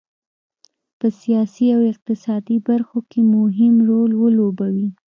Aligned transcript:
په 0.99 1.07
سیاسي 1.21 1.67
او 1.75 1.81
اقتصادي 1.91 2.57
برخو 2.69 2.99
کې 3.09 3.19
مهم 3.35 3.75
رول 3.89 4.11
ولوبوي. 4.15 4.87